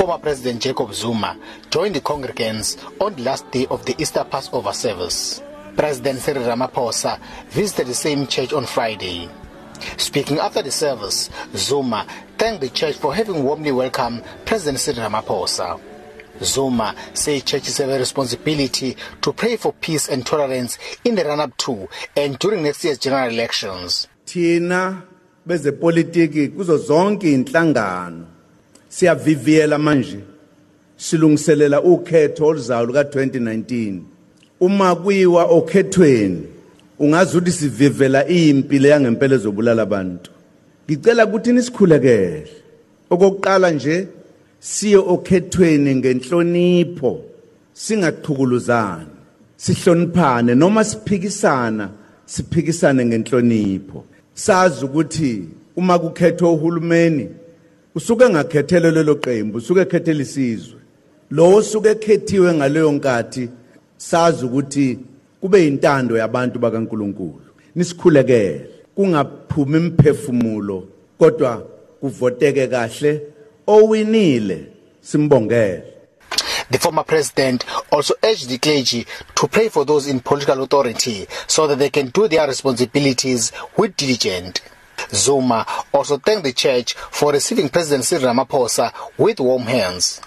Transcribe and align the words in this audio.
Former 0.00 0.18
President 0.18 0.62
Jacob 0.62 0.94
Zuma 0.94 1.36
joined 1.68 1.94
the 1.94 2.00
congregants 2.00 2.78
on 2.98 3.14
the 3.16 3.22
last 3.22 3.50
day 3.50 3.66
of 3.66 3.84
the 3.84 3.94
Easter 4.00 4.24
Passover 4.24 4.72
service. 4.72 5.42
President 5.76 6.20
Cyril 6.20 6.44
Ramaphosa 6.44 7.20
visited 7.50 7.86
the 7.88 7.94
same 7.94 8.26
church 8.26 8.54
on 8.54 8.64
Friday. 8.64 9.28
Speaking 9.98 10.38
after 10.38 10.62
the 10.62 10.70
service, 10.70 11.28
Zuma 11.54 12.06
thanked 12.38 12.62
the 12.62 12.70
church 12.70 12.96
for 12.96 13.14
having 13.14 13.44
warmly 13.44 13.72
welcomed 13.72 14.24
President 14.46 14.80
Cyril 14.80 15.10
Ramaphosa. 15.10 15.78
Zuma 16.42 16.94
said 17.14 17.44
churches 17.44 17.78
have 17.78 17.90
a 17.90 17.98
responsibility 17.98 18.96
to 19.20 19.32
pray 19.32 19.56
for 19.56 19.72
peace 19.72 20.08
and 20.08 20.24
tolerance 20.24 20.78
in 21.04 21.14
the 21.14 21.24
run-up 21.24 21.56
to 21.58 21.88
and 22.16 22.38
during 22.38 22.62
next 22.62 22.84
year's 22.84 22.98
general 22.98 23.28
elections. 23.28 24.08
thina 24.30 25.02
bezepolitiki 25.46 26.48
kuzo 26.48 26.76
zonke 26.78 27.32
inhlangano. 27.32 28.26
Siyaviviyela 28.88 29.78
manje. 29.78 30.20
Silungiselela 30.96 31.82
ukhetho 31.82 32.46
oluzayo 32.46 32.86
luka 32.86 33.02
2019 33.02 34.00
uma 34.60 34.96
kuyiwa 34.96 35.44
okhethweni 35.44 36.46
ungazi 36.98 37.38
ukuthi 37.38 37.52
sivivela 37.52 38.28
impilo 38.28 38.88
yangempela 38.88 39.34
ezobulala 39.34 39.82
abantu. 39.82 40.30
Ngicela 40.86 41.26
ukuthi 41.26 41.52
nisikhulekele 41.52 42.50
okokuqala 43.10 43.70
nje 43.70 44.08
siye 44.60 44.96
okhethweni 44.96 45.94
ngenhlonipho 45.94 47.20
singaqhukuluzani 47.72 49.06
sihloniphane 49.56 50.54
noma 50.54 50.84
siphikisana 50.84 51.90
siphikisane 52.26 53.04
ngenhlonipho. 53.04 54.04
Sazi 54.34 54.84
ukuthi 54.84 55.44
uma 55.76 55.98
kukhethwa 55.98 56.52
uhulumeni 56.52 57.28
usuke 57.94 58.24
engakhethele 58.24 58.90
lelo 58.90 59.14
qembu 59.14 59.58
usuke 59.58 59.80
ekhethele 59.80 60.22
isizwe. 60.22 60.80
Lo 61.30 61.56
osuke 61.56 61.88
ekhethiwe 61.88 62.54
ngaleyo 62.54 62.92
nkathi 62.92 63.48
sazi 63.96 64.44
ukuthi 64.44 64.98
kube 65.40 65.66
intando 65.66 66.16
yabantu 66.16 66.58
bakaNkuluNkulu. 66.58 67.50
Nisikhulekele 67.74 68.66
kungaphumi 68.94 69.78
imphefumulo 69.78 70.88
kodwa 71.18 71.66
kuvoteke 72.00 72.66
kahle 72.66 73.22
owinile 73.66 74.66
simbongele 75.00 75.82
The 76.70 76.78
former 76.78 77.02
president 77.02 77.64
also 77.90 78.14
urged 78.22 78.48
the 78.48 78.58
clergy 78.58 79.04
to 79.34 79.48
pray 79.48 79.68
for 79.68 79.84
those 79.84 80.06
in 80.06 80.20
political 80.20 80.62
authority 80.62 81.26
so 81.48 81.66
that 81.66 81.80
they 81.80 81.90
can 81.90 82.06
do 82.10 82.28
their 82.28 82.46
responsibilities 82.46 83.50
with 83.76 83.96
diligence. 83.96 84.60
Zuma 85.12 85.66
also 85.92 86.18
thanked 86.18 86.44
the 86.44 86.52
church 86.52 86.94
for 86.94 87.32
receiving 87.32 87.68
President 87.70 88.04
Cyril 88.04 88.32
Ramaphosa 88.32 88.92
with 89.18 89.40
warm 89.40 89.62
hands. 89.62 90.20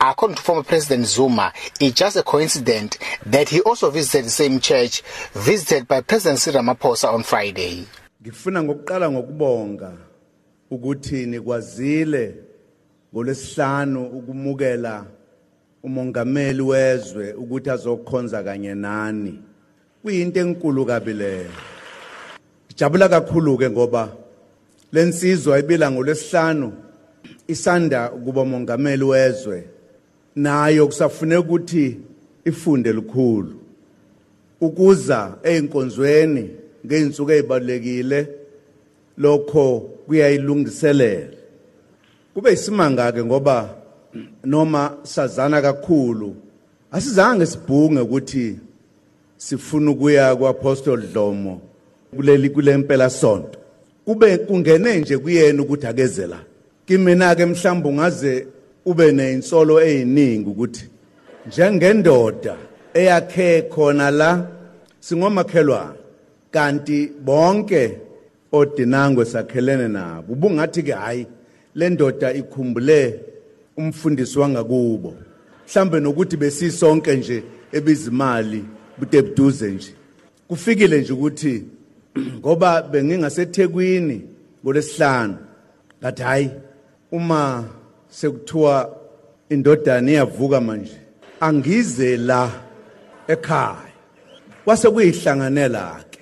According 0.00 0.36
to 0.36 0.42
former 0.42 0.64
President 0.64 1.06
Zuma, 1.06 1.52
it's 1.80 1.94
just 1.94 2.16
a 2.16 2.24
coincidence 2.24 2.98
that 3.24 3.48
he 3.50 3.60
also 3.60 3.90
visited 3.90 4.24
the 4.26 4.30
same 4.30 4.58
church 4.58 5.02
visited 5.34 5.86
by 5.86 6.00
President 6.00 6.40
Cyril 6.40 6.62
Ramaphosa 6.64 7.12
on 7.12 7.22
Friday. 7.22 7.86
ngifuna 8.22 8.62
ngokuqala 8.62 9.10
ngokubonga 9.10 9.92
ukuthi 10.70 11.26
nikwazile 11.26 12.34
ngolesihlanu 13.16 14.06
ukumukela 14.06 15.04
umongameli 15.82 16.62
wezwe 16.62 17.32
ukuthi 17.32 17.70
azokhonza 17.70 18.42
kanye 18.42 18.74
nani. 18.74 19.38
Kuyinto 20.02 20.40
enkulu 20.40 20.86
kabi 20.86 21.12
leyo 21.12 21.50
jabula 22.76 23.08
kakhulu 23.08 23.58
ke 23.58 23.70
ngoba 23.70 24.12
lensizwa 24.92 25.58
ibila 25.58 25.90
ngolesihlanu 25.90 26.72
isanda 27.48 28.08
kuba 28.08 28.44
mongameli 28.44 29.04
wezwe. 29.04 29.64
Nayo 30.36 30.86
kusafuneka 30.86 31.40
ukuthi 31.40 31.96
ifunde 32.44 32.92
lukhulu 32.92 33.54
ukuza 34.60 35.34
einkonzweni 35.42 36.50
ngeinsuku 36.86 37.30
ezibalekile 37.32 38.28
lokho 39.18 39.80
kuyayilungiselela. 40.06 41.45
Kube 42.36 42.52
isimanga 42.52 43.12
ke 43.12 43.24
ngoba 43.24 43.68
noma 44.44 44.96
sazana 45.02 45.62
kakhulu 45.62 46.36
asizange 46.92 47.46
sibhunge 47.46 48.00
ukuthi 48.00 48.58
sifuna 49.36 49.90
ukuya 49.90 50.36
kwaapostoli 50.36 51.06
Dlomo 51.06 51.60
kuleli 52.16 52.50
kulempela 52.50 53.10
sonto. 53.10 53.58
Kube 54.04 54.38
kungene 54.38 54.98
nje 54.98 55.18
kuyena 55.18 55.62
ukuthi 55.62 55.86
akeze 55.86 56.26
la. 56.26 56.38
Kimina 56.86 57.34
ke 57.34 57.46
mhlawumbe 57.46 57.88
ungaze 57.88 58.46
ube 58.86 59.12
neinsolo 59.12 59.80
eziningi 59.80 60.50
ukuthi 60.50 60.88
njengendoda 61.46 62.56
eyakhe 62.94 63.62
khona 63.62 64.10
la 64.10 64.46
singomakhelwane 65.00 65.98
kanti 66.50 67.12
bonke 67.24 67.98
odinangwe 68.52 69.24
sakhelene 69.24 69.88
nabo. 69.88 70.32
Ubungathi 70.32 70.82
ke 70.82 70.92
hayi 70.92 71.26
le 71.76 71.90
ndoda 71.90 72.32
ikhumbule 72.32 73.20
umfundisi 73.76 74.38
wangakubo. 74.38 75.14
Mhlambe 75.68 76.00
nokuthi 76.00 76.36
besisonke 76.36 77.16
nje 77.16 77.42
ebizimali 77.72 78.64
bude 78.98 79.22
buduze 79.22 79.70
nje. 79.70 79.94
Kufikile 80.48 81.00
nje 81.00 81.12
ukuthi 81.12 81.64
ngoba 82.38 82.82
bengingasethekwini 82.82 84.22
ngolesihlanu 84.64 85.36
ngathi 86.00 86.22
hayi 86.22 86.50
uma 87.12 87.64
sekuthiwa 88.08 88.96
indodana 89.48 90.10
iyavuka 90.10 90.60
manje 90.60 90.96
angize 91.40 92.16
la 92.16 92.50
ekhaya. 93.28 93.92
Kwase 94.64 94.90
kuyihlanganela 94.90 96.04
ke 96.10 96.20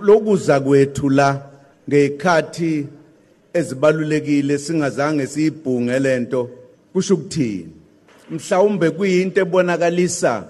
lokuza 0.00 0.60
kwethu 0.60 1.10
la 1.10 1.42
ngekhathi 1.88 2.86
ezibalulekile 3.54 4.58
singazange 4.58 5.26
siyibhunge 5.26 5.98
lento 5.98 6.50
kusho 6.92 7.14
ukuthini 7.14 7.72
mhlawumbe 8.30 8.90
kuyinto 8.90 9.40
ebonakalisa 9.40 10.48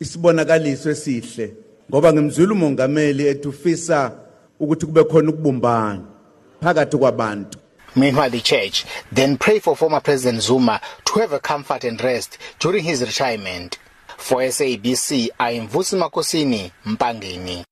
isibonakaliso 0.00 0.90
esihle 0.90 1.54
ngoba 1.90 2.12
ngimzwile 2.12 2.52
umongameli 2.52 3.26
ethufisa 3.26 4.12
ukuthi 4.60 4.86
kube 4.86 5.04
khona 5.04 5.30
ukubumbana 5.30 6.04
phakathi 6.62 6.96
kwabantu 6.96 7.58
Meanwhile, 7.96 8.30
the 8.30 8.40
church 8.40 8.86
then 9.10 9.36
prayed 9.36 9.64
for 9.64 9.76
former 9.76 10.00
President 10.00 10.42
Zuma 10.42 10.80
to 11.06 11.18
have 11.18 11.32
a 11.32 11.40
comfort 11.40 11.82
and 11.82 12.00
rest 12.00 12.38
during 12.60 12.84
his 12.84 13.00
retirement. 13.00 13.78
For 14.16 14.42
SABC, 14.42 15.30
I 15.40 15.50
am 15.52 15.66
Vusi 15.66 15.98
Makosini, 15.98 16.70
Mpangeni. 16.86 17.64